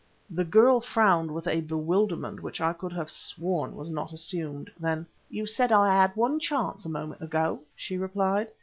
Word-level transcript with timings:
The 0.31 0.43
girl 0.45 0.81
frowned 0.81 1.29
with 1.29 1.45
a 1.45 1.61
bewilderment 1.61 2.41
which 2.41 2.59
I 2.59 2.73
could 2.73 2.91
have 2.91 3.11
sworn 3.11 3.75
was 3.75 3.91
not 3.91 4.11
assumed. 4.13 4.71
Then 4.79 5.05
"You 5.29 5.45
said 5.45 5.71
I 5.71 5.95
had 5.95 6.15
one 6.15 6.39
chance 6.39 6.85
a 6.85 6.89
moment 6.89 7.21
ago," 7.21 7.59
she 7.75 7.97
replied. 7.99 8.47